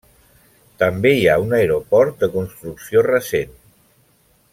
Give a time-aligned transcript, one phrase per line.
[0.83, 3.53] També hi ha un aeroport de construcció recent.